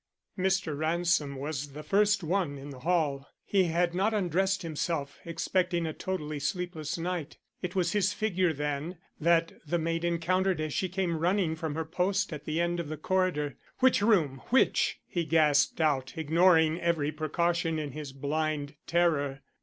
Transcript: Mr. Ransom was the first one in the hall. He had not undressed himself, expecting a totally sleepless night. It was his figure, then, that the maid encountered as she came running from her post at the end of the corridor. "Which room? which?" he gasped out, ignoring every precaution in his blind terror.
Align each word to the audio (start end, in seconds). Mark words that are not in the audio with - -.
Mr. 0.35 0.75
Ransom 0.75 1.35
was 1.35 1.73
the 1.73 1.83
first 1.83 2.23
one 2.23 2.57
in 2.57 2.71
the 2.71 2.79
hall. 2.79 3.27
He 3.45 3.65
had 3.65 3.93
not 3.93 4.15
undressed 4.15 4.63
himself, 4.63 5.19
expecting 5.25 5.85
a 5.85 5.93
totally 5.93 6.39
sleepless 6.39 6.97
night. 6.97 7.37
It 7.61 7.75
was 7.75 7.91
his 7.91 8.11
figure, 8.11 8.51
then, 8.51 8.97
that 9.19 9.51
the 9.67 9.77
maid 9.77 10.03
encountered 10.03 10.59
as 10.59 10.73
she 10.73 10.89
came 10.89 11.19
running 11.19 11.55
from 11.55 11.75
her 11.75 11.85
post 11.85 12.33
at 12.33 12.45
the 12.45 12.59
end 12.59 12.79
of 12.79 12.89
the 12.89 12.97
corridor. 12.97 13.57
"Which 13.77 14.01
room? 14.01 14.41
which?" 14.49 14.97
he 15.05 15.23
gasped 15.23 15.79
out, 15.79 16.13
ignoring 16.17 16.79
every 16.81 17.11
precaution 17.11 17.77
in 17.77 17.91
his 17.91 18.11
blind 18.11 18.73
terror. 18.87 19.41